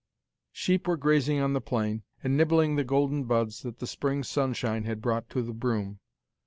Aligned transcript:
Sheep 0.51 0.87
were 0.87 0.97
grazing 0.97 1.39
on 1.41 1.53
the 1.53 1.61
plain, 1.61 2.01
and 2.23 2.35
nibbling 2.35 2.75
the 2.75 2.83
golden 2.83 3.25
buds 3.25 3.61
that 3.61 3.77
the 3.77 3.85
spring 3.85 4.23
sunshine 4.23 4.83
had 4.83 4.99
brought 4.99 5.29
to 5.29 5.43
the 5.43 5.53
broom. 5.53 5.99